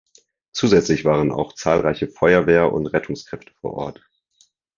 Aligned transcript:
Zusätzlich 0.51 1.05
waren 1.05 1.31
auch 1.31 1.53
zahlreiche 1.53 2.07
Feuerwehr- 2.07 2.73
und 2.73 2.87
Rettungskräfte 2.87 3.53
vor 3.61 3.75
Ort. 3.75 4.09